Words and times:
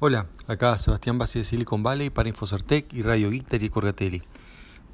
Hola, 0.00 0.28
acá 0.46 0.78
Sebastián 0.78 1.18
Bassi 1.18 1.40
de 1.40 1.44
Silicon 1.44 1.82
Valley 1.82 2.08
para 2.08 2.28
Infocertec 2.28 2.92
y 2.92 3.02
Radio 3.02 3.30
Guitar 3.30 3.60
y 3.64 3.68
Corgatelli. 3.68 4.22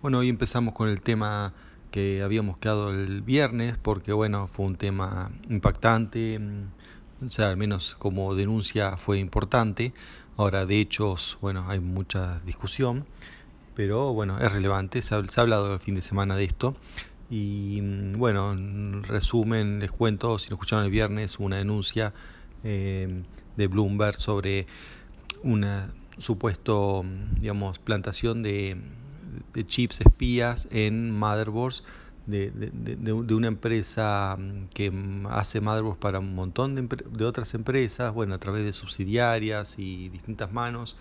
Bueno, 0.00 0.20
hoy 0.20 0.30
empezamos 0.30 0.72
con 0.72 0.88
el 0.88 1.02
tema 1.02 1.52
que 1.90 2.22
habíamos 2.22 2.56
quedado 2.56 2.88
el 2.88 3.20
viernes 3.20 3.76
porque 3.76 4.14
bueno, 4.14 4.48
fue 4.48 4.64
un 4.64 4.76
tema 4.76 5.30
impactante, 5.50 6.38
mm, 6.38 7.26
o 7.26 7.28
sea, 7.28 7.50
al 7.50 7.58
menos 7.58 7.96
como 7.98 8.34
denuncia 8.34 8.96
fue 8.96 9.18
importante. 9.18 9.92
Ahora, 10.38 10.64
de 10.64 10.80
hechos, 10.80 11.36
bueno, 11.42 11.66
hay 11.68 11.80
mucha 11.80 12.40
discusión, 12.46 13.04
pero 13.74 14.14
bueno, 14.14 14.38
es 14.38 14.50
relevante, 14.50 15.02
se 15.02 15.14
ha, 15.14 15.22
se 15.28 15.38
ha 15.38 15.42
hablado 15.42 15.74
el 15.74 15.80
fin 15.80 15.96
de 15.96 16.02
semana 16.02 16.34
de 16.34 16.44
esto. 16.44 16.76
Y 17.28 17.80
mm, 17.82 18.12
bueno, 18.16 18.52
en 18.52 19.02
resumen, 19.02 19.80
les 19.80 19.90
cuento, 19.90 20.38
si 20.38 20.48
lo 20.48 20.54
escucharon 20.54 20.86
el 20.86 20.90
viernes, 20.90 21.38
una 21.38 21.58
denuncia 21.58 22.14
eh, 22.64 23.22
de 23.56 23.66
Bloomberg 23.68 24.16
sobre 24.16 24.66
una 25.42 25.92
supuesto, 26.18 27.04
digamos, 27.38 27.78
plantación 27.78 28.42
de, 28.42 28.80
chips 29.66 30.00
espías 30.00 30.68
en 30.70 31.10
motherboards 31.10 31.84
de, 32.26 32.50
de, 32.50 32.70
de, 32.96 33.34
una 33.34 33.48
empresa 33.48 34.38
que 34.72 34.92
hace 35.28 35.60
motherboards 35.60 35.98
para 35.98 36.20
un 36.20 36.34
montón 36.34 36.74
de, 36.74 37.24
otras 37.24 37.54
empresas, 37.54 38.14
bueno, 38.14 38.34
a 38.34 38.38
través 38.38 38.64
de 38.64 38.72
subsidiarias 38.72 39.74
y 39.78 40.08
distintas 40.08 40.52
manos, 40.52 40.96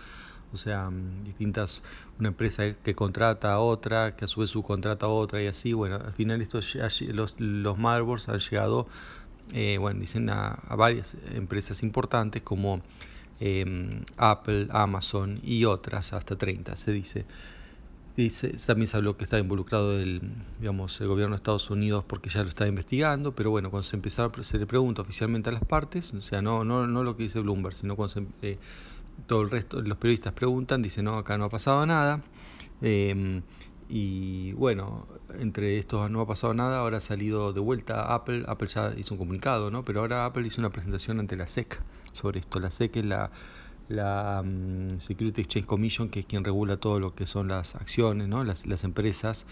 o 0.52 0.58
sea, 0.58 0.92
distintas, 1.24 1.84
una 2.20 2.30
empresa 2.30 2.74
que 2.74 2.94
contrata 2.94 3.54
a 3.54 3.60
otra, 3.60 4.16
que 4.16 4.26
a 4.26 4.28
su 4.28 4.42
vez 4.42 4.52
subcontrata 4.52 5.06
a 5.06 5.10
otra 5.10 5.42
y 5.42 5.48
así, 5.48 5.74
bueno, 5.74 5.96
al 5.96 6.14
final 6.14 6.42
esto, 6.42 6.60
los, 7.08 7.36
los 7.40 7.78
motherboards 7.78 8.30
han 8.30 8.40
llegado, 8.40 8.88
eh, 9.52 9.78
bueno, 9.80 10.00
dicen 10.00 10.30
a, 10.30 10.60
varias 10.78 11.16
empresas 11.34 11.84
importantes 11.84 12.42
como 12.42 12.82
eh, 13.40 14.02
Apple, 14.18 14.68
Amazon 14.72 15.40
y 15.44 15.66
otras, 15.66 16.14
hasta 16.14 16.36
30 16.36 16.76
se 16.76 16.92
dice. 16.92 17.26
Dice, 18.16 18.56
también 18.68 18.88
se 18.88 18.96
habló 18.96 19.18
que 19.18 19.24
está 19.24 19.40
involucrado 19.40 20.00
el, 20.00 20.22
digamos, 20.60 21.02
el 21.02 21.08
gobierno 21.08 21.34
de 21.34 21.38
Estados 21.38 21.72
Unidos 21.72 22.06
porque 22.08 22.30
ya 22.30 22.44
lo 22.44 22.50
está 22.50 22.68
investigando, 22.68 23.34
pero 23.34 23.50
bueno, 23.50 23.72
cuando 23.72 23.84
se 23.84 23.96
empezó, 23.96 24.32
se 24.44 24.60
le 24.60 24.68
pregunta 24.68 25.02
oficialmente 25.02 25.50
a 25.50 25.54
las 25.54 25.66
partes, 25.66 26.14
o 26.14 26.22
sea, 26.22 26.40
no, 26.44 26.64
no, 26.64 26.86
no 26.86 27.04
lo 27.04 27.18
que 27.18 27.24
dice 27.24 27.40
Bloomberg, 27.40 27.74
sino 27.74 27.96
cuando 27.96 28.14
se, 28.14 28.28
eh, 28.44 28.60
todo 29.26 29.42
el 29.42 29.50
resto 29.50 29.82
los 29.82 29.98
periodistas 29.98 30.34
preguntan, 30.34 30.84
dicen, 30.84 31.06
no, 31.06 31.18
acá 31.18 31.40
no 31.40 31.46
ha 31.46 31.50
pasado 31.50 31.84
nada. 31.88 32.22
Eh, 32.84 33.42
y 33.96 34.54
bueno, 34.54 35.06
entre 35.38 35.78
estos 35.78 36.10
no 36.10 36.22
ha 36.22 36.26
pasado 36.26 36.56
nada, 36.56 36.80
ahora 36.80 36.98
ha 36.98 37.00
salido 37.00 37.54
de 37.54 37.60
vuelta 37.60 38.16
Apple, 38.16 38.44
Apple 38.48 38.68
ya 38.68 38.92
hizo 38.98 39.14
un 39.14 39.20
comunicado, 39.20 39.70
¿no? 39.70 39.86
Pero 39.86 40.00
ahora 40.00 40.26
Apple 40.26 40.48
hizo 40.48 40.62
una 40.62 40.72
presentación 40.72 41.20
ante 41.20 41.36
la 41.36 41.46
SEC 41.46 41.80
sobre 42.12 42.40
esto. 42.40 42.60
La 42.60 42.72
SEC 42.72 42.96
es 42.96 43.06
la, 43.06 43.30
la 43.90 44.42
um, 44.44 45.00
Security 45.00 45.42
Exchange 45.42 45.68
Commission, 45.68 46.10
que 46.10 46.22
es 46.22 46.26
quien 46.26 46.44
regula 46.44 46.78
todo 46.78 47.00
lo 47.00 47.14
que 47.14 47.28
son 47.28 47.50
las 47.50 47.76
acciones, 47.76 48.28
¿no? 48.28 48.44
las, 48.44 48.66
las 48.66 48.84
empresas. 48.84 49.46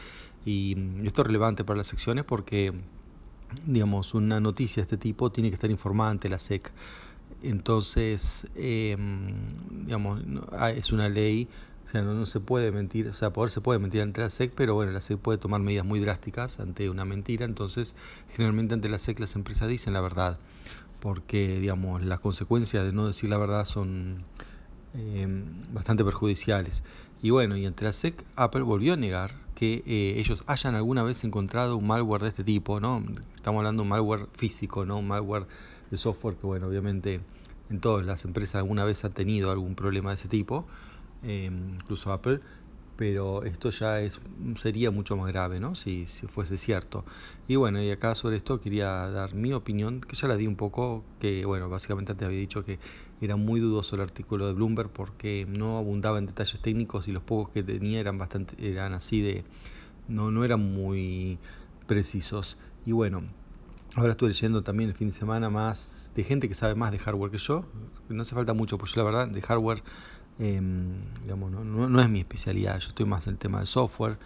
Y 0.44 0.74
um, 0.74 1.06
esto 1.06 1.22
es 1.22 1.28
relevante 1.28 1.64
para 1.64 1.78
las 1.78 1.94
acciones 1.94 2.26
porque, 2.26 2.74
digamos, 3.68 4.16
una 4.16 4.40
noticia 4.40 4.82
de 4.82 4.86
este 4.86 4.98
tipo 4.98 5.32
tiene 5.32 5.52
que 5.52 5.54
estar 5.54 5.70
informada 5.70 6.10
ante 6.10 6.30
la 6.30 6.40
SEC. 6.40 6.72
Entonces, 7.44 8.48
eh, 8.56 8.98
digamos, 9.70 10.20
es 10.76 10.92
una 10.92 11.10
ley 11.10 11.48
o 11.92 11.94
sea, 11.94 12.04
no, 12.04 12.14
no, 12.14 12.26
se 12.26 12.40
puede 12.40 12.72
mentir, 12.72 13.10
o 13.10 13.14
sea, 13.14 13.34
poder 13.34 13.52
se 13.52 13.60
puede 13.60 13.78
mentir 13.78 14.02
ante 14.02 14.22
la 14.22 14.30
SEC, 14.30 14.54
pero 14.56 14.76
bueno, 14.76 14.94
la 14.94 15.02
SEC 15.02 15.18
puede 15.18 15.38
tomar 15.38 15.60
medidas 15.60 15.86
muy 15.86 16.00
drásticas 16.00 16.62
ante 16.62 16.90
una 16.90 17.04
mentira, 17.04 17.44
entonces 17.44 17.96
generalmente 18.30 18.74
ante 18.74 18.88
la 18.88 18.98
SEC 18.98 19.20
las 19.20 19.36
empresas 19.36 19.68
dicen 19.68 19.92
la 19.92 20.00
verdad, 20.00 20.40
porque 21.02 21.60
digamos, 21.60 22.02
las 22.02 22.22
consecuencias 22.22 22.86
de 22.86 22.94
no 22.94 23.08
decir 23.08 23.30
la 23.30 23.38
verdad 23.38 23.66
son 23.66 24.24
eh, 24.94 25.28
bastante 25.74 26.06
perjudiciales. 26.06 26.82
Y 27.22 27.32
bueno, 27.32 27.58
y 27.58 27.66
ante 27.66 27.84
la 27.84 27.92
SEC, 27.92 28.24
Apple 28.38 28.62
volvió 28.62 28.94
a 28.94 28.96
negar 28.96 29.34
que 29.54 29.84
eh, 29.86 30.14
ellos 30.18 30.46
hayan 30.48 30.76
alguna 30.76 31.04
vez 31.04 31.26
encontrado 31.26 31.76
un 31.76 31.88
malware 31.88 32.22
de 32.22 32.30
este 32.30 32.46
tipo, 32.46 32.80
¿no? 32.80 33.04
Estamos 33.36 33.60
hablando 33.60 33.82
de 33.82 33.84
un 33.84 33.90
malware 33.90 34.28
físico, 34.32 34.86
¿no? 34.86 35.00
Un 35.00 35.10
malware 35.10 35.46
de 35.90 35.98
software 35.98 36.38
que, 36.38 36.48
bueno, 36.48 36.68
obviamente 36.68 37.20
en 37.70 37.82
todas 37.82 38.06
las 38.06 38.24
empresas 38.24 38.56
alguna 38.56 38.86
vez 38.86 39.04
han 39.04 39.12
tenido 39.12 39.52
algún 39.52 39.76
problema 39.76 40.12
de 40.12 40.16
ese 40.16 40.30
tipo 40.30 40.66
eh, 41.24 41.50
incluso 41.52 42.12
Apple, 42.12 42.42
pero 43.02 43.44
esto 43.44 43.72
ya 43.72 44.00
es, 44.02 44.20
sería 44.56 44.92
mucho 44.92 45.16
más 45.18 45.32
grave, 45.32 45.60
¿no? 45.60 45.74
Si, 45.74 46.06
si, 46.06 46.28
fuese 46.28 46.58
cierto. 46.58 47.04
Y 47.48 47.56
bueno, 47.56 47.82
y 47.82 47.90
acá 47.90 48.14
sobre 48.14 48.38
esto 48.38 48.62
quería 48.62 48.88
dar 49.10 49.34
mi 49.34 49.54
opinión, 49.54 50.02
que 50.02 50.16
ya 50.16 50.28
la 50.28 50.38
di 50.38 50.46
un 50.46 50.56
poco, 50.56 51.04
que 51.20 51.46
bueno, 51.46 51.68
básicamente 51.68 52.14
te 52.14 52.26
había 52.26 52.40
dicho 52.40 52.64
que 52.64 52.80
era 53.20 53.38
muy 53.38 53.60
dudoso 53.60 53.96
el 53.96 54.02
artículo 54.02 54.46
de 54.46 54.54
Bloomberg 54.54 54.90
porque 54.92 55.48
no 55.50 55.78
abundaba 55.78 56.20
en 56.20 56.28
detalles 56.28 56.60
técnicos 56.60 57.08
y 57.08 57.12
los 57.12 57.24
pocos 57.24 57.52
que 57.54 57.64
tenía 57.64 58.00
eran 58.00 58.18
bastante, 58.18 58.56
eran 58.60 58.94
así 58.94 59.22
de, 59.22 59.46
no, 60.08 60.30
no 60.30 60.44
eran 60.46 60.60
muy 60.60 61.40
precisos. 61.88 62.58
Y 62.86 62.92
bueno, 62.92 63.24
ahora 63.96 64.12
estuve 64.12 64.30
leyendo 64.30 64.62
también 64.64 64.90
el 64.90 64.96
fin 64.96 65.08
de 65.10 65.14
semana 65.14 65.50
más 65.50 66.12
de 66.16 66.24
gente 66.24 66.48
que 66.48 66.56
sabe 66.56 66.76
más 66.76 66.92
de 66.92 67.00
hardware 67.00 67.32
que 67.32 67.38
yo. 67.38 67.66
No 68.10 68.22
hace 68.22 68.36
falta 68.36 68.54
mucho, 68.54 68.78
pues 68.78 68.94
yo 68.94 69.02
la 69.02 69.06
verdad 69.06 69.28
de 69.28 69.42
hardware 69.42 69.84
eh, 70.40 70.62
digamos, 71.24 71.52
no, 71.52 71.64
no, 71.64 72.02
es 72.02 72.10
mi 72.10 72.20
especialidad, 72.20 72.80
yo 72.80 72.90
estoy 72.90 73.06
más 73.06 73.28
en 73.28 73.34
el 73.34 73.40
tema 73.40 73.60
del 73.60 73.68
software 73.68 74.18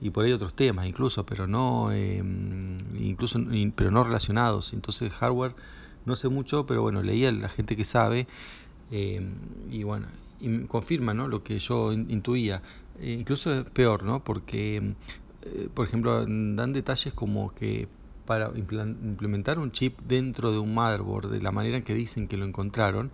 y 0.00 0.10
por 0.10 0.24
ahí 0.24 0.32
otros 0.32 0.54
temas 0.54 0.86
incluso, 0.86 1.26
pero 1.26 1.46
no, 1.46 1.92
eh, 1.92 2.22
incluso, 2.98 3.38
pero 3.74 3.90
no 3.90 4.02
relacionados. 4.02 4.72
Entonces 4.72 5.12
hardware 5.12 5.54
no 6.06 6.16
sé 6.16 6.28
mucho, 6.28 6.66
pero 6.66 6.82
bueno, 6.82 7.02
leía 7.02 7.28
a 7.28 7.32
la 7.32 7.48
gente 7.48 7.76
que 7.76 7.84
sabe 7.84 8.26
eh, 8.90 9.20
y 9.70 9.82
bueno, 9.82 10.06
y 10.40 10.64
confirma 10.64 11.14
¿no? 11.14 11.28
lo 11.28 11.42
que 11.42 11.58
yo 11.58 11.92
intuía. 11.92 12.62
E 12.98 13.12
incluso 13.12 13.52
es 13.54 13.64
peor, 13.64 14.02
¿no? 14.02 14.24
Porque, 14.24 14.94
eh, 15.42 15.68
por 15.72 15.86
ejemplo, 15.86 16.24
dan 16.26 16.72
detalles 16.72 17.14
como 17.14 17.54
que 17.54 17.88
para 18.26 18.52
implementar 18.56 19.58
un 19.58 19.72
chip 19.72 20.00
dentro 20.02 20.52
de 20.52 20.58
un 20.58 20.72
motherboard 20.72 21.30
de 21.30 21.42
la 21.42 21.50
manera 21.50 21.78
en 21.78 21.82
que 21.82 21.94
dicen 21.94 22.28
que 22.28 22.36
lo 22.36 22.44
encontraron, 22.44 23.10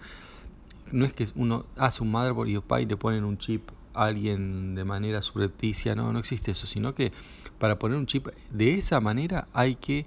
no 0.92 1.04
es 1.04 1.12
que 1.12 1.26
uno 1.34 1.66
hace 1.76 2.02
un 2.02 2.10
motherboard 2.10 2.48
y 2.48 2.56
y 2.56 2.86
le 2.86 2.96
ponen 2.96 3.24
un 3.24 3.38
chip 3.38 3.70
a 3.94 4.04
alguien 4.04 4.74
de 4.74 4.84
manera 4.84 5.22
subrepticia, 5.22 5.94
no, 5.94 6.12
no 6.12 6.18
existe 6.18 6.50
eso, 6.50 6.66
sino 6.66 6.94
que 6.94 7.12
para 7.58 7.78
poner 7.78 7.96
un 7.96 8.06
chip 8.06 8.28
de 8.50 8.74
esa 8.74 9.00
manera 9.00 9.48
hay 9.52 9.76
que 9.76 10.06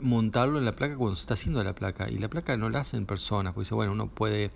montarlo 0.00 0.58
en 0.58 0.64
la 0.64 0.76
placa 0.76 0.96
cuando 0.96 1.16
se 1.16 1.22
está 1.22 1.34
haciendo 1.34 1.64
la 1.64 1.74
placa 1.74 2.10
y 2.10 2.18
la 2.18 2.28
placa 2.28 2.56
no 2.56 2.68
la 2.68 2.80
hacen 2.80 3.06
personas, 3.06 3.54
porque 3.54 3.74
bueno, 3.74 3.92
uno 3.92 4.08
puede 4.08 4.50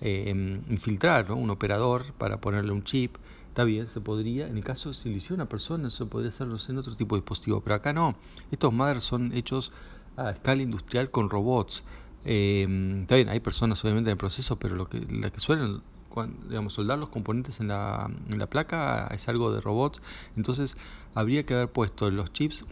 eh, 0.00 0.30
infiltrar 0.68 1.28
¿no? 1.28 1.36
un 1.36 1.50
operador 1.50 2.12
para 2.14 2.40
ponerle 2.40 2.72
un 2.72 2.82
chip, 2.82 3.16
está 3.48 3.64
bien, 3.64 3.86
se 3.86 4.00
podría, 4.00 4.48
en 4.48 4.56
el 4.56 4.64
caso 4.64 4.92
si 4.92 5.10
lo 5.10 5.16
hiciera 5.16 5.36
una 5.36 5.48
persona, 5.48 5.88
eso 5.88 6.08
podría 6.08 6.30
hacerlo 6.30 6.56
en 6.68 6.78
otro 6.78 6.96
tipo 6.96 7.14
de 7.14 7.20
dispositivo, 7.20 7.60
pero 7.60 7.76
acá 7.76 7.92
no, 7.92 8.16
estos 8.50 8.72
mothers 8.72 9.04
son 9.04 9.32
hechos 9.32 9.72
a 10.16 10.30
escala 10.30 10.62
industrial 10.62 11.10
con 11.10 11.30
robots, 11.30 11.84
eh, 12.24 12.98
está 13.02 13.16
bien, 13.16 13.28
hay 13.28 13.40
personas 13.40 13.82
obviamente 13.84 14.10
en 14.10 14.12
el 14.12 14.18
proceso, 14.18 14.58
pero 14.58 14.74
lo 14.76 14.88
que, 14.88 15.00
la 15.10 15.30
que 15.30 15.40
suelen 15.40 15.82
cuando, 16.10 16.48
digamos, 16.48 16.74
soldar 16.74 16.98
los 16.98 17.08
componentes 17.08 17.60
en 17.60 17.68
la, 17.68 18.10
placa 18.50 19.06
es 19.12 19.28
algo 19.28 19.52
de 19.52 19.60
robots. 19.60 20.02
Entonces 20.36 20.76
habría 21.14 21.46
que 21.46 21.54
haber 21.54 21.70
puesto 21.70 22.10
los 22.10 22.32
chips 22.32 22.66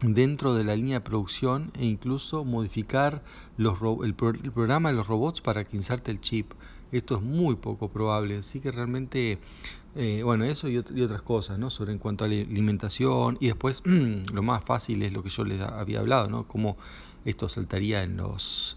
dentro 0.00 0.54
de 0.54 0.62
la 0.62 0.76
línea 0.76 0.98
de 0.98 1.00
producción 1.00 1.72
e 1.74 1.84
incluso 1.84 2.44
modificar 2.44 3.22
los, 3.56 3.80
el, 4.04 4.14
el, 4.44 4.52
programa 4.52 4.90
de 4.90 4.96
los 4.96 5.08
robots 5.08 5.40
para 5.40 5.64
que 5.64 5.76
inserte 5.76 6.12
el 6.12 6.20
chip. 6.20 6.52
Esto 6.92 7.16
es 7.16 7.22
muy 7.22 7.56
poco 7.56 7.88
probable, 7.88 8.38
así 8.38 8.60
que 8.60 8.70
realmente, 8.70 9.38
eh, 10.00 10.22
bueno, 10.22 10.44
eso 10.44 10.68
y, 10.68 10.78
otras 10.78 11.22
cosas, 11.22 11.58
¿no? 11.58 11.70
Sobre 11.70 11.92
en 11.92 11.98
cuanto 11.98 12.24
a 12.24 12.28
la 12.28 12.34
alimentación 12.36 13.36
y 13.40 13.48
después 13.48 13.82
lo 14.32 14.42
más 14.44 14.62
fácil 14.62 15.02
es 15.02 15.12
lo 15.12 15.24
que 15.24 15.28
yo 15.28 15.42
les 15.44 15.60
había 15.60 15.98
hablado, 15.98 16.30
¿no? 16.30 16.46
Cómo 16.46 16.76
esto 17.24 17.48
saltaría 17.48 18.04
en 18.04 18.16
los 18.16 18.76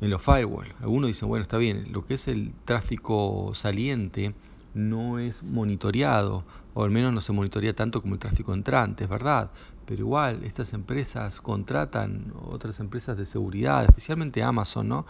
en 0.00 0.10
los 0.10 0.20
firewall. 0.20 0.74
Algunos 0.80 1.06
dicen, 1.06 1.28
bueno, 1.28 1.42
está 1.42 1.56
bien, 1.56 1.92
lo 1.92 2.04
que 2.04 2.14
es 2.14 2.26
el 2.26 2.52
tráfico 2.64 3.52
saliente 3.54 4.34
no 4.74 5.20
es 5.20 5.44
monitoreado, 5.44 6.44
o 6.74 6.82
al 6.82 6.90
menos 6.90 7.12
no 7.12 7.20
se 7.20 7.32
monitorea 7.32 7.72
tanto 7.72 8.02
como 8.02 8.14
el 8.14 8.18
tráfico 8.18 8.52
entrante, 8.54 9.04
es 9.04 9.10
verdad, 9.10 9.52
pero 9.86 10.00
igual 10.00 10.42
estas 10.42 10.72
empresas 10.72 11.40
contratan 11.40 12.34
otras 12.50 12.80
empresas 12.80 13.16
de 13.16 13.26
seguridad, 13.26 13.84
especialmente 13.84 14.42
Amazon, 14.42 14.88
¿no? 14.88 15.06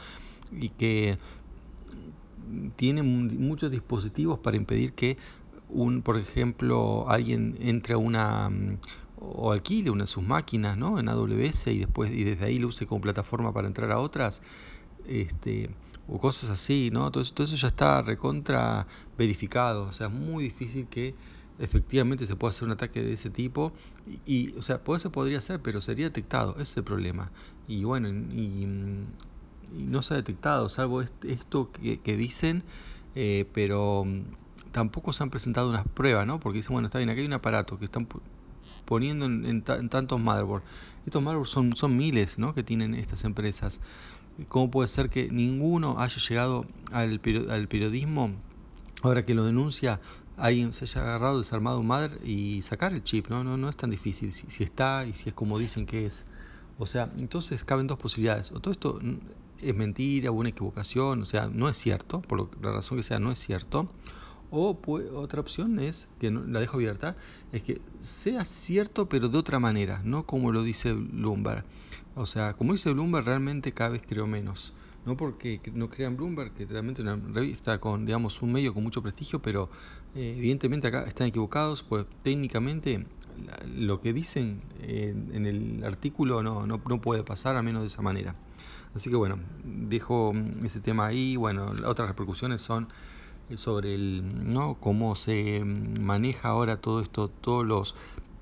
Y 0.52 0.68
que 0.68 1.18
tienen 2.76 3.38
muchos 3.40 3.70
dispositivos 3.70 4.38
para 4.38 4.56
impedir 4.56 4.92
que 4.92 5.18
un, 5.68 6.02
por 6.02 6.18
ejemplo, 6.18 7.08
alguien 7.08 7.56
entre 7.60 7.94
a 7.94 7.98
una 7.98 8.50
o 9.16 9.52
alquile 9.52 9.90
una 9.90 10.04
de 10.04 10.08
sus 10.08 10.22
máquinas, 10.22 10.76
¿no? 10.76 10.98
En 10.98 11.08
AWS 11.08 11.68
y 11.68 11.78
después 11.78 12.10
y 12.10 12.24
desde 12.24 12.44
ahí 12.46 12.58
lo 12.58 12.68
use 12.68 12.86
como 12.86 13.00
plataforma 13.00 13.52
para 13.52 13.66
entrar 13.66 13.90
a 13.92 13.98
otras, 13.98 14.42
este, 15.06 15.70
o 16.08 16.18
cosas 16.18 16.50
así, 16.50 16.90
¿no? 16.92 17.10
Todo 17.10 17.22
eso, 17.22 17.34
todo 17.34 17.46
eso 17.46 17.56
ya 17.56 17.68
está 17.68 18.02
recontra 18.02 18.86
verificado, 19.16 19.84
o 19.84 19.92
sea, 19.92 20.08
es 20.08 20.12
muy 20.12 20.44
difícil 20.44 20.86
que 20.88 21.14
efectivamente 21.58 22.26
se 22.26 22.36
pueda 22.36 22.50
hacer 22.50 22.64
un 22.64 22.72
ataque 22.72 23.02
de 23.02 23.12
ese 23.12 23.30
tipo 23.30 23.72
y, 24.26 24.54
o 24.56 24.62
sea, 24.62 24.82
pues 24.82 25.02
se 25.02 25.10
podría 25.10 25.38
hacer, 25.38 25.60
pero 25.62 25.80
sería 25.80 26.06
detectado, 26.06 26.52
ese 26.54 26.62
es 26.62 26.76
el 26.78 26.84
problema. 26.84 27.30
Y 27.68 27.84
bueno, 27.84 28.08
y 28.08 28.66
no 29.72 30.02
se 30.02 30.14
ha 30.14 30.16
detectado, 30.16 30.68
salvo 30.68 31.02
esto 31.02 31.70
que, 31.72 32.16
dicen, 32.16 32.64
eh, 33.14 33.46
pero 33.52 34.04
mm, 34.04 34.22
tampoco 34.72 35.12
se 35.12 35.22
han 35.22 35.30
presentado 35.30 35.70
unas 35.70 35.86
pruebas, 35.86 36.26
¿no? 36.26 36.40
Porque 36.40 36.58
dicen, 36.58 36.72
bueno, 36.72 36.86
está 36.86 36.98
bien, 36.98 37.10
aquí 37.10 37.20
hay 37.20 37.26
un 37.26 37.32
aparato 37.32 37.78
que 37.78 37.84
están 37.84 38.08
poniendo 38.84 39.26
en, 39.26 39.62
tantos 39.62 40.20
motherboards. 40.20 40.64
Estos 41.06 41.22
motherboards 41.22 41.50
son, 41.50 41.76
son 41.76 41.96
miles, 41.96 42.38
¿no? 42.38 42.54
Que 42.54 42.62
tienen 42.62 42.94
estas 42.94 43.24
empresas. 43.24 43.80
¿Cómo 44.48 44.70
puede 44.70 44.88
ser 44.88 45.10
que 45.10 45.30
ninguno 45.30 46.00
haya 46.00 46.18
llegado 46.28 46.66
al, 46.92 47.20
al 47.50 47.68
periodismo 47.68 48.32
ahora 49.02 49.24
que 49.24 49.34
lo 49.34 49.44
denuncia 49.44 50.00
alguien 50.36 50.72
se 50.72 50.84
haya 50.84 51.02
agarrado, 51.02 51.38
desarmado 51.38 51.80
un 51.80 51.86
mother 51.86 52.18
y 52.24 52.62
sacar 52.62 52.92
el 52.92 53.02
chip, 53.02 53.28
¿no? 53.28 53.44
No, 53.44 53.56
no 53.56 53.68
es 53.68 53.76
tan 53.76 53.90
difícil, 53.90 54.32
si, 54.32 54.50
si, 54.50 54.64
está 54.64 55.06
y 55.06 55.12
si 55.12 55.28
es 55.28 55.34
como 55.34 55.58
dicen 55.58 55.86
que 55.86 56.06
es. 56.06 56.26
O 56.78 56.86
sea, 56.86 57.10
entonces 57.18 57.64
caben 57.64 57.86
dos 57.86 57.98
posibilidades. 57.98 58.52
O 58.52 58.60
todo 58.60 58.72
esto 58.72 59.00
es 59.60 59.74
mentira 59.74 60.30
una 60.30 60.48
equivocación, 60.48 61.22
o 61.22 61.26
sea, 61.26 61.48
no 61.48 61.68
es 61.68 61.76
cierto, 61.76 62.20
por 62.22 62.62
la 62.62 62.72
razón 62.72 62.98
que 62.98 63.04
sea, 63.04 63.18
no 63.18 63.30
es 63.30 63.38
cierto. 63.38 63.88
O 64.50 64.78
otra 65.14 65.40
opción 65.40 65.80
es, 65.80 66.08
que 66.20 66.30
la 66.30 66.60
dejo 66.60 66.76
abierta, 66.76 67.16
es 67.50 67.62
que 67.62 67.80
sea 68.00 68.44
cierto 68.44 69.08
pero 69.08 69.28
de 69.28 69.38
otra 69.38 69.58
manera, 69.58 70.00
no 70.04 70.26
como 70.26 70.52
lo 70.52 70.62
dice 70.62 70.92
Bloomberg. 70.92 71.64
O 72.14 72.26
sea, 72.26 72.52
como 72.54 72.72
dice 72.72 72.92
Bloomberg, 72.92 73.26
realmente 73.26 73.72
cada 73.72 73.90
vez 73.90 74.02
creo 74.06 74.26
menos. 74.26 74.72
No 75.06 75.16
porque 75.16 75.60
no 75.74 75.90
crean 75.90 76.16
Bloomberg, 76.16 76.52
que 76.54 76.66
realmente 76.66 77.02
una 77.02 77.16
revista 77.16 77.78
con, 77.78 78.06
digamos, 78.06 78.40
un 78.42 78.52
medio 78.52 78.72
con 78.72 78.82
mucho 78.82 79.02
prestigio, 79.02 79.42
pero 79.42 79.68
eh, 80.14 80.34
evidentemente 80.38 80.86
acá 80.86 81.02
están 81.02 81.26
equivocados, 81.26 81.82
pues 81.82 82.06
técnicamente 82.22 83.04
lo 83.76 84.00
que 84.00 84.12
dicen 84.12 84.62
en, 84.82 85.46
el 85.46 85.84
artículo 85.84 86.42
no, 86.42 86.66
no, 86.66 86.80
no, 86.86 87.00
puede 87.00 87.22
pasar 87.22 87.56
a 87.56 87.62
menos 87.62 87.82
de 87.82 87.88
esa 87.88 88.02
manera. 88.02 88.34
Así 88.94 89.10
que 89.10 89.16
bueno, 89.16 89.38
dejo 89.64 90.32
ese 90.64 90.80
tema 90.80 91.06
ahí. 91.06 91.36
Bueno, 91.36 91.70
otras 91.84 92.08
repercusiones 92.08 92.62
son 92.62 92.88
sobre 93.56 93.94
el, 93.94 94.48
¿no? 94.48 94.76
cómo 94.80 95.14
se 95.14 95.62
maneja 96.00 96.48
ahora 96.48 96.78
todo 96.78 97.00
esto, 97.00 97.28
todos 97.28 97.66
los 97.66 97.94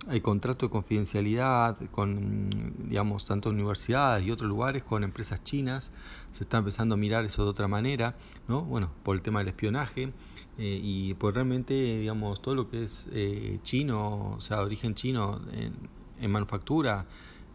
hay 0.08 0.20
contrato 0.20 0.66
de 0.66 0.70
confidencialidad 0.70 1.78
con, 1.90 2.50
digamos, 2.88 3.24
tanto 3.24 3.50
universidades 3.50 4.26
y 4.26 4.30
otros 4.30 4.48
lugares 4.48 4.82
con 4.82 5.04
empresas 5.04 5.44
chinas. 5.44 5.92
Se 6.32 6.42
está 6.42 6.58
empezando 6.58 6.94
a 6.94 6.98
mirar 6.98 7.24
eso 7.24 7.44
de 7.44 7.50
otra 7.50 7.68
manera, 7.68 8.16
¿no? 8.48 8.62
Bueno, 8.62 8.90
por 9.04 9.14
el 9.14 9.22
tema 9.22 9.38
del 9.38 9.48
espionaje 9.48 10.12
eh, 10.58 10.80
y 10.82 11.14
por 11.14 11.34
realmente, 11.34 11.74
digamos, 11.98 12.42
todo 12.42 12.54
lo 12.54 12.68
que 12.68 12.84
es 12.84 13.08
eh, 13.12 13.60
chino, 13.62 14.32
o 14.32 14.40
sea, 14.40 14.60
origen 14.62 14.94
chino 14.94 15.40
en, 15.52 15.74
en 16.20 16.30
manufactura, 16.30 17.06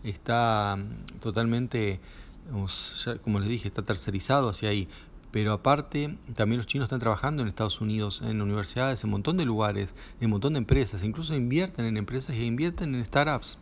está 0.04 0.78
totalmente, 1.20 2.00
como 3.24 3.40
les 3.40 3.50
dije, 3.50 3.68
está 3.68 3.84
tercerizado 3.84 4.50
hacia 4.50 4.70
ahí. 4.70 4.88
Pero 5.32 5.54
aparte, 5.54 6.18
también 6.34 6.58
los 6.58 6.68
chinos 6.68 6.86
están 6.86 7.00
trabajando 7.00 7.42
en 7.42 7.50
Estados 7.50 7.82
Unidos, 7.82 8.22
en 8.24 8.42
universidades, 8.42 9.04
en 9.04 9.10
un 9.10 9.12
montón 9.12 9.38
de 9.38 9.46
lugares, 9.46 9.94
en 10.20 10.26
un 10.26 10.32
montón 10.32 10.54
de 10.54 10.60
empresas, 10.60 11.04
incluso 11.04 11.36
invierten 11.36 11.86
en 11.86 11.98
empresas 11.98 12.36
e 12.36 12.46
invierten 12.46 12.96
en 12.96 13.06
startups. 13.06 13.58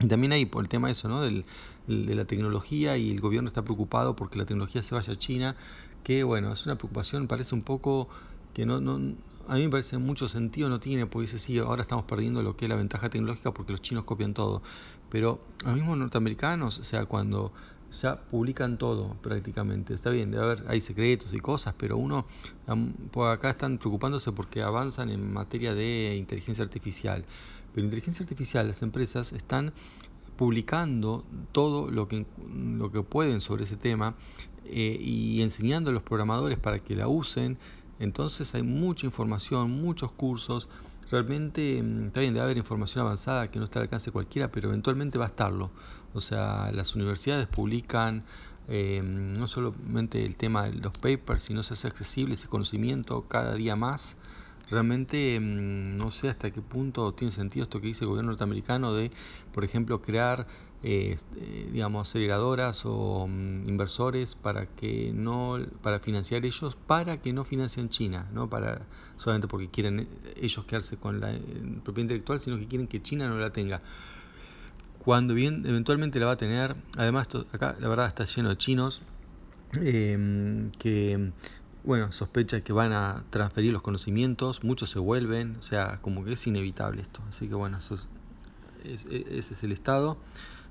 Y 0.00 0.06
también 0.06 0.32
ahí 0.32 0.46
por 0.46 0.62
el 0.62 0.68
tema 0.68 0.90
eso, 0.90 1.08
¿no? 1.08 1.20
Del, 1.20 1.44
de 1.86 2.14
la 2.14 2.24
tecnología 2.24 2.96
y 2.96 3.10
el 3.10 3.20
gobierno 3.20 3.48
está 3.48 3.62
preocupado 3.62 4.16
porque 4.16 4.38
la 4.38 4.46
tecnología 4.46 4.82
se 4.82 4.94
vaya 4.94 5.12
a 5.12 5.16
China, 5.16 5.56
que 6.04 6.22
bueno, 6.24 6.52
es 6.52 6.64
una 6.66 6.76
preocupación, 6.76 7.26
parece 7.26 7.54
un 7.54 7.62
poco 7.62 8.08
que 8.54 8.66
no, 8.66 8.80
no 8.80 9.14
a 9.50 9.54
mí 9.54 9.64
me 9.64 9.70
parece 9.70 9.98
mucho 9.98 10.28
sentido 10.28 10.68
no 10.68 10.78
tiene, 10.78 11.06
porque 11.06 11.22
dice, 11.22 11.40
sí, 11.40 11.58
ahora 11.58 11.82
estamos 11.82 12.04
perdiendo 12.04 12.40
lo 12.42 12.56
que 12.56 12.66
es 12.66 12.68
la 12.68 12.76
ventaja 12.76 13.10
tecnológica 13.10 13.52
porque 13.52 13.72
los 13.72 13.82
chinos 13.82 14.04
copian 14.04 14.32
todo. 14.32 14.62
Pero 15.10 15.40
los 15.64 15.74
mismos 15.74 15.98
norteamericanos, 15.98 16.78
o 16.78 16.84
sea, 16.84 17.06
cuando 17.06 17.52
ya 17.90 18.20
publican 18.20 18.78
todo 18.78 19.16
prácticamente. 19.22 19.94
Está 19.94 20.10
bien, 20.10 20.30
debe 20.30 20.44
haber, 20.44 20.64
hay 20.68 20.80
secretos 20.80 21.34
y 21.34 21.40
cosas, 21.40 21.74
pero 21.76 21.96
uno, 21.96 22.26
por 23.10 23.28
acá 23.28 23.50
están 23.50 23.78
preocupándose 23.78 24.32
porque 24.32 24.62
avanzan 24.62 25.10
en 25.10 25.32
materia 25.32 25.74
de 25.74 26.16
inteligencia 26.16 26.64
artificial. 26.64 27.24
Pero 27.74 27.84
inteligencia 27.84 28.22
artificial, 28.22 28.68
las 28.68 28.82
empresas 28.82 29.32
están 29.32 29.72
publicando 30.36 31.24
todo 31.52 31.90
lo 31.90 32.08
que, 32.08 32.24
lo 32.48 32.90
que 32.90 33.02
pueden 33.02 33.40
sobre 33.40 33.64
ese 33.64 33.76
tema 33.76 34.14
eh, 34.64 34.96
y 34.98 35.42
enseñando 35.42 35.90
a 35.90 35.92
los 35.92 36.02
programadores 36.02 36.58
para 36.58 36.78
que 36.78 36.96
la 36.96 37.08
usen. 37.08 37.58
Entonces 38.00 38.54
hay 38.54 38.62
mucha 38.62 39.06
información, 39.06 39.70
muchos 39.70 40.10
cursos. 40.10 40.68
Realmente 41.10 41.80
mm, 41.82 42.06
está 42.08 42.22
bien, 42.22 42.34
debe 42.34 42.44
haber 42.44 42.56
información 42.56 43.04
avanzada 43.04 43.50
que 43.50 43.58
no 43.58 43.66
está 43.66 43.78
al 43.78 43.84
alcance 43.84 44.06
de 44.06 44.12
cualquiera, 44.12 44.50
pero 44.50 44.68
eventualmente 44.68 45.18
va 45.18 45.26
a 45.26 45.28
estarlo. 45.28 45.70
O 46.14 46.20
sea, 46.20 46.72
las 46.72 46.96
universidades 46.96 47.46
publican 47.46 48.24
eh, 48.68 49.02
no 49.04 49.46
solamente 49.46 50.24
el 50.24 50.36
tema 50.36 50.64
de 50.64 50.74
los 50.74 50.96
papers, 50.98 51.42
sino 51.44 51.62
se 51.62 51.74
hace 51.74 51.88
accesible 51.88 52.34
ese 52.34 52.48
conocimiento 52.48 53.26
cada 53.28 53.54
día 53.54 53.76
más. 53.76 54.16
Realmente 54.70 55.38
mm, 55.40 55.98
no 55.98 56.10
sé 56.10 56.28
hasta 56.28 56.50
qué 56.50 56.62
punto 56.62 57.12
tiene 57.12 57.32
sentido 57.32 57.64
esto 57.64 57.80
que 57.80 57.88
dice 57.88 58.04
el 58.04 58.10
gobierno 58.10 58.30
norteamericano 58.30 58.94
de, 58.94 59.10
por 59.52 59.64
ejemplo, 59.64 60.00
crear 60.00 60.46
eh, 60.82 61.12
este, 61.14 61.68
digamos 61.72 62.08
aceleradoras 62.08 62.86
o 62.86 63.26
mm, 63.28 63.68
inversores 63.68 64.34
para 64.34 64.66
que 64.66 65.12
no 65.12 65.58
para 65.82 66.00
financiar 66.00 66.46
ellos 66.46 66.74
para 66.86 67.20
que 67.20 67.34
no 67.34 67.44
financien 67.44 67.90
China 67.90 68.30
no 68.32 68.48
para 68.48 68.86
solamente 69.18 69.46
porque 69.46 69.68
quieren 69.68 70.08
ellos 70.36 70.64
quedarse 70.64 70.96
con 70.96 71.20
la 71.20 71.38
propiedad 71.84 72.04
intelectual 72.04 72.40
sino 72.40 72.58
que 72.58 72.66
quieren 72.66 72.86
que 72.86 73.02
China 73.02 73.28
no 73.28 73.38
la 73.38 73.50
tenga. 73.50 73.82
Cuando 75.04 75.34
bien 75.34 75.64
eventualmente 75.66 76.18
la 76.20 76.26
va 76.26 76.32
a 76.32 76.36
tener, 76.36 76.76
además 76.96 77.28
acá 77.52 77.76
la 77.78 77.88
verdad 77.88 78.06
está 78.06 78.24
lleno 78.24 78.50
de 78.50 78.56
chinos 78.56 79.02
em, 79.80 80.70
que 80.72 81.32
bueno, 81.84 82.12
sospecha 82.12 82.60
que 82.60 82.72
van 82.72 82.92
a 82.92 83.24
transferir 83.30 83.72
los 83.72 83.82
conocimientos, 83.82 84.62
muchos 84.64 84.90
se 84.90 84.98
vuelven, 84.98 85.56
o 85.58 85.62
sea, 85.62 85.98
como 86.02 86.24
que 86.24 86.32
es 86.32 86.46
inevitable 86.46 87.02
esto. 87.02 87.20
Así 87.28 87.48
que 87.48 87.54
bueno, 87.54 87.78
eso 87.78 87.98
e, 88.84 88.94
ese 88.94 89.54
es 89.54 89.62
el 89.62 89.72
estado 89.72 90.18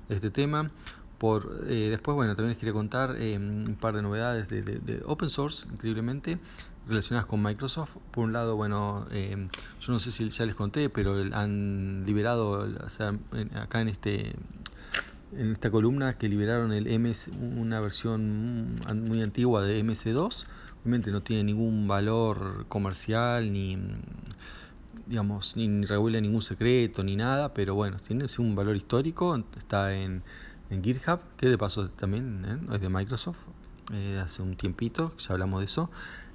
de 0.08 0.16
este 0.16 0.30
tema. 0.30 0.70
Por, 1.18 1.64
eh, 1.66 1.88
después, 1.90 2.14
bueno, 2.14 2.34
también 2.34 2.50
les 2.50 2.58
quería 2.58 2.72
contar 2.72 3.16
em, 3.20 3.66
un 3.66 3.76
par 3.76 3.94
de 3.94 4.02
novedades 4.02 4.48
de, 4.48 4.62
de, 4.62 5.02
open 5.04 5.28
source, 5.28 5.68
increíblemente, 5.70 6.38
relacionadas 6.88 7.26
con 7.26 7.42
Microsoft. 7.42 7.90
Por 8.10 8.24
un 8.24 8.32
lado, 8.32 8.56
bueno, 8.56 9.06
em, 9.10 9.50
yo 9.80 9.92
no 9.92 9.98
sé 9.98 10.12
si 10.12 10.28
ya 10.30 10.46
les 10.46 10.54
conté, 10.54 10.88
pero 10.88 11.14
han 11.32 12.04
liberado, 12.06 12.66
o 12.84 12.88
sea, 12.88 13.14
acá 13.54 13.82
en 13.82 13.88
este 13.88 14.34
en 15.32 15.52
esta 15.52 15.70
columna 15.70 16.14
que 16.18 16.28
liberaron 16.28 16.72
el 16.72 16.86
MS, 16.98 17.28
una 17.38 17.80
versión 17.80 18.74
muy 19.06 19.22
antigua 19.22 19.62
de 19.62 19.84
MS2. 19.84 20.44
Obviamente 20.82 21.10
no 21.10 21.22
tiene 21.22 21.44
ningún 21.44 21.86
valor 21.86 22.66
comercial 22.68 23.52
ni 23.52 23.78
digamos 25.06 25.56
ni 25.56 25.84
revela 25.84 26.20
ningún 26.20 26.42
secreto 26.42 27.02
ni 27.04 27.16
nada, 27.16 27.52
pero 27.54 27.74
bueno, 27.74 27.98
tiene 27.98 28.26
un 28.38 28.54
valor 28.54 28.76
histórico, 28.76 29.36
está 29.56 29.94
en 29.94 30.22
en 30.70 30.82
GitHub, 30.84 31.20
que 31.36 31.48
de 31.48 31.58
paso 31.58 31.90
también 31.90 32.44
¿eh? 32.46 32.74
es 32.74 32.80
de 32.80 32.88
Microsoft, 32.88 33.38
eh, 33.92 34.20
hace 34.22 34.40
un 34.40 34.56
tiempito, 34.56 35.12
ya 35.18 35.34
hablamos 35.34 35.60
de 35.60 35.66
eso. 35.66 35.90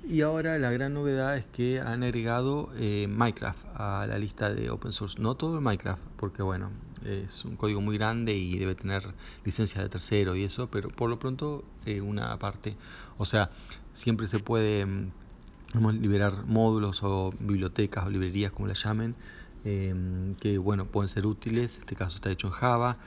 Y 0.08 0.22
ahora 0.22 0.60
la 0.60 0.70
gran 0.70 0.94
novedad 0.94 1.36
es 1.36 1.46
que 1.48 1.82
han 1.82 2.04
agregado 2.04 2.70
eh, 2.78 3.08
Minecraft 3.10 3.66
a 3.74 4.06
la 4.08 4.20
lista 4.20 4.54
de 4.54 4.70
open 4.70 4.92
source. 4.92 5.20
No 5.20 5.34
todo 5.34 5.56
el 5.56 5.62
Minecraft, 5.62 6.02
porque 6.18 6.44
bueno, 6.44 6.70
es 7.04 7.44
un 7.44 7.56
código 7.56 7.82
muy 7.82 7.98
grande 7.98 8.36
y 8.36 8.60
debe 8.60 8.76
tener 8.76 9.02
licencias 9.44 9.84
de 9.84 9.90
tercero 9.90 10.36
y 10.36 10.44
eso, 10.44 10.68
pero 10.70 10.90
por 10.90 11.10
lo 11.10 11.18
pronto 11.18 11.64
una 12.04 12.38
parte. 12.38 12.78
O 13.18 13.26
sea, 13.26 13.50
siempre 13.94 14.28
se 14.28 14.38
puede 14.38 14.86
mm, 14.86 15.12
liberar 16.00 16.46
módulos 16.46 17.02
o 17.02 17.34
bibliotecas 17.40 18.06
o 18.06 18.10
librerías, 18.12 18.52
como 18.52 18.68
la 18.68 18.76
llamen, 18.76 19.16
que 19.64 20.60
bueno, 20.60 20.86
pueden 20.86 21.10
ser 21.10 21.26
útiles. 21.26 21.80
Este 21.80 21.96
caso 21.96 22.18
está 22.18 22.30
hecho 22.30 22.48
en 22.48 22.54
Java. 22.54 22.98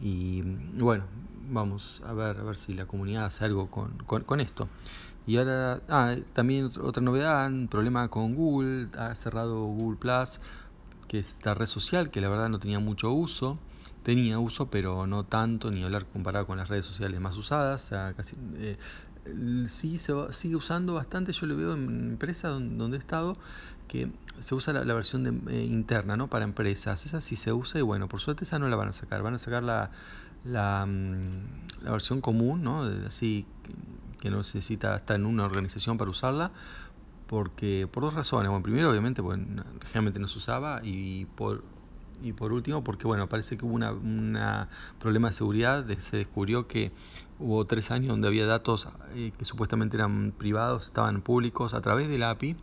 Y 0.00 0.42
bueno, 0.42 1.04
vamos 1.50 2.02
a 2.06 2.12
ver, 2.12 2.38
a 2.38 2.42
ver 2.42 2.56
si 2.56 2.74
la 2.74 2.86
comunidad 2.86 3.26
hace 3.26 3.44
algo 3.44 3.70
con, 3.70 3.98
con, 4.06 4.40
esto. 4.40 4.68
Y 5.26 5.36
ahora, 5.36 5.82
ah, 5.88 6.16
también 6.32 6.70
otra 6.80 7.02
novedad, 7.02 7.50
problema 7.68 8.08
con 8.08 8.34
Google, 8.34 8.90
ha 8.98 9.14
cerrado 9.14 9.64
Google 9.66 9.98
Plus, 9.98 10.40
que 11.08 11.18
es 11.20 11.28
esta 11.30 11.54
red 11.54 11.66
social 11.66 12.10
que 12.10 12.20
la 12.20 12.28
verdad 12.28 12.48
no 12.48 12.58
tenía 12.58 12.78
mucho 12.80 13.12
uso, 13.12 13.58
tenía 14.02 14.38
uso, 14.38 14.70
pero 14.70 15.06
no 15.06 15.26
tanto, 15.26 15.70
ni 15.70 15.84
hablar 15.84 16.06
comparado 16.08 16.46
con 16.46 16.58
las 16.58 16.68
redes 16.68 16.86
sociales 16.86 17.20
más 17.20 17.36
usadas, 17.36 17.84
o 17.84 17.88
sea, 17.88 18.14
casi, 18.14 18.36
eh, 18.56 18.78
sí 19.68 19.98
se 19.98 20.12
sigue 20.32 20.56
usando 20.56 20.94
bastante, 20.94 21.32
yo 21.32 21.46
lo 21.46 21.56
veo 21.56 21.74
en 21.74 22.10
empresas 22.10 22.52
donde, 22.52 22.96
he 22.96 22.98
estado, 22.98 23.36
que 23.88 24.10
se 24.38 24.54
usa 24.54 24.72
la, 24.72 24.94
versión 24.94 25.24
de, 25.24 25.52
eh, 25.52 25.64
interna 25.64 26.16
¿no? 26.16 26.28
para 26.28 26.44
empresas. 26.44 27.04
Esa 27.06 27.20
sí 27.20 27.36
se 27.36 27.52
usa 27.52 27.80
y 27.80 27.82
bueno, 27.82 28.08
por 28.08 28.20
suerte 28.20 28.44
esa 28.44 28.58
no 28.58 28.68
la 28.68 28.76
van 28.76 28.88
a 28.88 28.92
sacar. 28.92 29.22
Van 29.22 29.34
a 29.34 29.38
sacar 29.38 29.62
la, 29.62 29.90
la, 30.44 30.86
mm, 30.86 31.84
la 31.84 31.90
versión 31.90 32.20
común, 32.20 32.62
¿no? 32.62 32.82
así 33.06 33.46
que 34.20 34.30
no 34.30 34.38
necesita 34.38 34.96
estar 34.96 35.16
en 35.16 35.26
una 35.26 35.44
organización 35.44 35.98
para 35.98 36.10
usarla. 36.10 36.52
Porque 37.26 37.88
por 37.90 38.02
dos 38.02 38.14
razones. 38.14 38.50
Bueno, 38.50 38.62
primero 38.62 38.90
obviamente 38.90 39.22
porque 39.22 39.40
realmente 39.92 40.18
no 40.18 40.26
se 40.26 40.38
usaba 40.38 40.80
y 40.82 41.26
por 41.26 41.62
y 42.22 42.32
por 42.32 42.52
último 42.52 42.84
porque 42.84 43.06
bueno 43.06 43.28
parece 43.28 43.56
que 43.56 43.64
hubo 43.64 43.74
un 43.74 43.84
una 43.84 44.68
problema 44.98 45.28
de 45.28 45.34
seguridad 45.34 45.86
se 46.00 46.18
descubrió 46.18 46.66
que 46.66 46.92
hubo 47.40 47.64
tres 47.64 47.90
años 47.90 48.10
donde 48.10 48.28
había 48.28 48.46
datos 48.46 48.88
eh, 49.14 49.32
que 49.36 49.44
supuestamente 49.44 49.96
eran 49.96 50.32
privados, 50.32 50.86
estaban 50.86 51.22
públicos 51.22 51.74
a 51.74 51.80
través 51.80 52.08
de 52.08 52.18
la 52.18 52.30
API. 52.30 52.56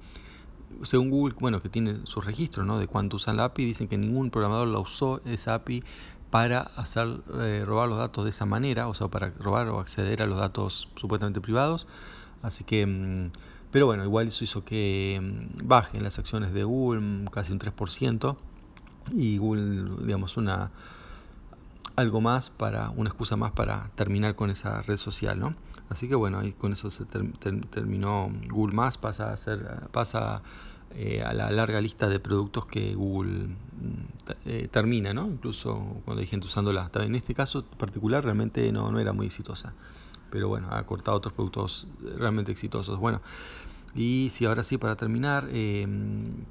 Según 0.84 1.10
Google, 1.10 1.36
bueno, 1.40 1.62
que 1.62 1.70
tiene 1.70 2.06
su 2.06 2.22
registro 2.22 2.64
¿no? 2.64 2.78
de 2.78 2.88
cuánto 2.88 3.16
usan 3.16 3.38
la 3.38 3.46
API, 3.46 3.66
dicen 3.66 3.88
que 3.88 3.98
ningún 3.98 4.30
programador 4.30 4.68
la 4.68 4.80
usó 4.80 5.22
esa 5.26 5.56
API 5.56 5.82
para 6.30 6.60
hacer 6.60 7.08
eh, 7.40 7.64
robar 7.66 7.90
los 7.90 7.98
datos 7.98 8.24
de 8.24 8.30
esa 8.30 8.46
manera, 8.46 8.88
o 8.88 8.94
sea, 8.94 9.08
para 9.08 9.32
robar 9.32 9.70
o 9.70 9.80
acceder 9.80 10.22
a 10.22 10.28
los 10.28 10.38
datos 10.38 10.90
supuestamente 10.96 11.42
privados. 11.42 11.88
Así 12.42 12.64
que, 12.64 12.86
mm, 12.86 13.32
pero 13.72 13.86
bueno, 13.86 14.04
igual 14.04 14.28
eso 14.28 14.44
hizo 14.44 14.64
que 14.64 15.20
mm, 15.22 15.68
bajen 15.68 16.04
las 16.04 16.20
acciones 16.20 16.54
de 16.54 16.64
Google 16.64 17.02
mm, 17.02 17.26
casi 17.28 17.54
un 17.54 17.60
3% 17.60 18.38
y 19.16 19.38
Google, 19.38 20.06
digamos, 20.06 20.38
una 20.38 20.72
algo 21.98 22.22
más 22.22 22.52
para, 22.52 22.92
una 22.92 23.10
excusa 23.10 23.36
más 23.36 23.52
para 23.52 23.90
terminar 23.96 24.36
con 24.36 24.52
esa 24.52 24.84
red 24.84 24.98
social, 24.98 25.40
¿no? 25.40 25.56
Así 25.90 26.08
que 26.08 26.16
bueno, 26.16 26.40
ahí 26.40 26.54
con 26.54 26.72
eso 26.72 26.92
se 26.92 27.06
terminó 27.06 28.32
Google 28.50 28.76
Más, 28.76 28.98
pasa 29.00 29.34
a 29.34 29.38
ser, 29.38 29.66
pasa 29.92 30.44
eh, 30.96 31.24
a 31.24 31.34
la 31.34 31.50
larga 31.50 31.82
lista 31.82 32.08
de 32.08 32.20
productos 32.20 32.68
que 32.68 32.94
Google 32.94 33.48
mm, 33.48 34.36
eh, 34.46 34.68
termina, 34.72 35.12
¿no? 35.14 35.26
Incluso 35.26 36.02
cuando 36.06 36.22
hay 36.22 36.28
gente 36.28 36.46
usándola. 36.46 36.92
En 36.94 37.16
este 37.16 37.34
caso 37.34 37.66
particular 37.66 38.24
realmente 38.24 38.72
no, 38.72 38.92
no 38.92 39.00
era 39.00 39.12
muy 39.12 39.26
exitosa, 39.26 39.74
pero 40.30 40.50
bueno, 40.50 40.68
ha 40.70 40.84
cortado 40.84 41.18
otros 41.18 41.34
productos 41.34 41.88
realmente 42.16 42.52
exitosos. 42.52 43.00
Bueno, 43.00 43.22
y 43.98 44.30
si 44.32 44.46
ahora 44.46 44.64
sí, 44.64 44.78
para 44.78 44.96
terminar, 44.96 45.50
eh, 45.52 45.88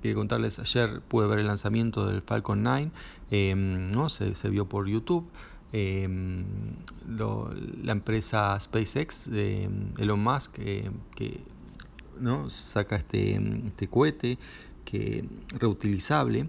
quiero 0.02 0.18
contarles, 0.18 0.58
ayer 0.58 1.00
pude 1.02 1.28
ver 1.28 1.38
el 1.38 1.46
lanzamiento 1.46 2.04
del 2.04 2.20
Falcon 2.20 2.64
9, 2.64 2.90
em, 3.30 3.92
¿no? 3.92 4.08
Se, 4.08 4.50
vio 4.50 4.68
por 4.68 4.88
YouTube. 4.88 5.24
Em, 5.72 6.44
la 7.84 7.92
empresa 7.92 8.58
SpaceX 8.58 9.30
de 9.30 9.68
Elon 9.98 10.22
Musk 10.22 10.58
eh, 10.58 10.90
que 11.14 11.40
¿no? 12.20 12.50
saca 12.50 12.96
este, 12.96 13.36
este 13.66 13.88
cohete 13.88 14.38
que 14.84 15.24
reutilizable. 15.50 16.48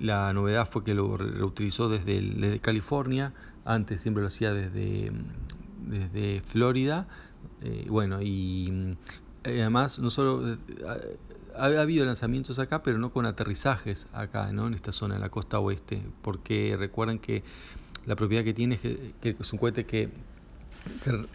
La 0.00 0.32
novedad 0.32 0.68
fue 0.70 0.84
que 0.84 0.94
lo 0.94 1.16
reutilizó 1.16 1.88
desde, 1.88 2.20
desde 2.20 2.60
California, 2.60 3.32
antes 3.64 4.02
siempre 4.02 4.22
lo 4.22 4.28
hacía 4.28 4.52
desde, 4.52 5.10
desde 5.84 6.42
Florida. 6.42 7.08
Eh, 7.62 7.86
bueno, 7.88 8.22
y 8.22 8.96
además, 9.46 9.98
no 9.98 10.10
solo 10.10 10.54
eh, 10.54 10.56
ha, 11.56 11.64
habido 11.64 12.04
lanzamientos 12.04 12.58
acá, 12.58 12.82
pero 12.82 12.98
no 12.98 13.10
con 13.10 13.26
aterrizajes 13.26 14.08
acá, 14.12 14.52
¿no? 14.52 14.66
en 14.66 14.74
esta 14.74 14.92
zona, 14.92 15.14
en 15.16 15.20
la 15.20 15.28
costa 15.28 15.60
oeste, 15.60 16.02
porque 16.22 16.76
recuerden 16.78 17.18
que 17.18 17.44
la 18.06 18.16
propiedad 18.16 18.44
que 18.44 18.54
tiene 18.54 18.74
es 18.76 18.80
que, 18.80 19.36
es 19.38 19.52
un 19.52 19.58
cohete 19.58 19.84
que, 19.86 20.10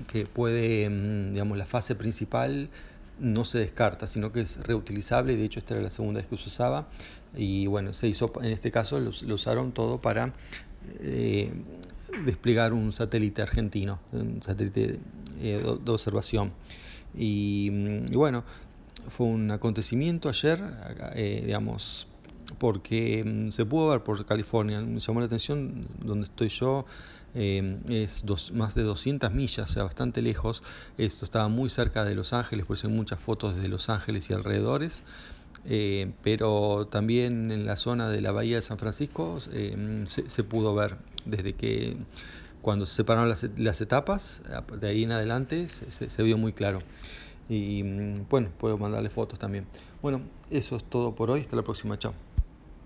que, 0.07 0.25
puede, 0.25 0.89
mm, 0.89 1.33
digamos, 1.33 1.57
la 1.57 1.65
fase 1.65 1.95
principal 1.95 2.69
no 3.19 3.45
se 3.45 3.59
descarta, 3.59 4.07
sino 4.07 4.31
que 4.31 4.41
es 4.41 4.57
reutilizable, 4.57 5.35
de 5.35 5.45
hecho 5.45 5.59
esta 5.59 5.75
era 5.75 5.83
la 5.83 5.89
segunda 5.89 6.19
vez 6.19 6.27
que 6.27 6.37
se 6.37 6.49
usaba, 6.49 6.87
y 7.35 7.67
bueno, 7.67 7.93
se 7.93 8.07
hizo, 8.07 8.31
en 8.41 8.51
este 8.51 8.71
caso 8.71 8.99
lo, 8.99 9.09
usaron 9.33 9.71
todo 9.71 10.01
para 10.01 10.33
eh, 10.99 11.51
desplegar 12.25 12.73
un 12.73 12.91
satélite 12.91 13.41
argentino, 13.41 13.99
un 14.11 14.41
satélite 14.41 14.99
de 15.39 15.63
observación. 15.87 16.51
Y, 17.13 17.69
bueno, 18.13 18.43
fue 19.09 19.27
un 19.27 19.51
acontecimiento 19.51 20.29
ayer, 20.29 20.63
eh, 21.15 21.43
digamos, 21.45 22.07
porque 22.57 23.23
mm, 23.25 23.51
se 23.51 23.65
pudo 23.65 23.89
ver 23.89 24.03
por 24.03 24.25
California, 24.25 24.81
me 24.81 24.99
llamó 24.99 25.19
la 25.19 25.25
atención 25.25 25.87
donde 26.03 26.25
estoy 26.25 26.49
yo, 26.49 26.85
eh, 27.33 27.79
es 27.89 28.25
más 28.51 28.75
de 28.75 28.83
200 28.83 29.33
millas, 29.33 29.69
o 29.69 29.73
sea, 29.73 29.83
bastante 29.83 30.21
lejos, 30.21 30.63
esto 30.97 31.25
estaba 31.25 31.47
muy 31.47 31.69
cerca 31.69 32.03
de 32.03 32.15
Los 32.15 32.33
Ángeles, 32.33 32.65
por 32.65 32.75
eso 32.75 32.87
hay 32.87 32.93
muchas 32.93 33.19
fotos 33.19 33.55
de 33.55 33.67
Los 33.67 33.89
Ángeles 33.89 34.29
y 34.29 34.33
alrededores, 34.33 35.03
eh, 35.65 36.11
pero 36.23 36.87
también 36.87 37.51
en 37.51 37.65
la 37.65 37.77
zona 37.77 38.09
de 38.09 38.21
la 38.21 38.31
bahía 38.31 38.55
de 38.55 38.61
San 38.61 38.79
Francisco 38.79 39.39
se, 39.39 40.43
pudo 40.43 40.73
ver 40.73 40.97
desde 41.25 41.53
que 41.53 41.97
cuando 42.61 42.85
se 42.85 42.95
separaron 42.95 43.29
las, 43.29 43.81
etapas, 43.81 44.41
de 44.79 44.87
ahí 44.87 45.03
en 45.03 45.11
adelante 45.11 45.67
se, 45.69 46.23
vio 46.23 46.37
muy 46.37 46.53
claro. 46.53 46.79
Y 47.49 47.83
mm, 47.83 48.27
bueno, 48.29 48.49
puedo 48.57 48.77
mandarle 48.77 49.09
fotos 49.09 49.39
también. 49.39 49.65
Bueno, 50.01 50.21
eso 50.49 50.75
es 50.77 50.83
todo 50.83 51.15
por 51.15 51.31
hoy. 51.31 51.41
Hasta 51.41 51.55
la 51.55 51.63
próxima. 51.63 51.97
Chao. 51.97 52.13